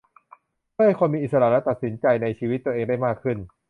[0.73, 3.37] เพื่อให้คนมีอิสระและตัดสินใจในชีวิตตัวเองได้มากขึ้น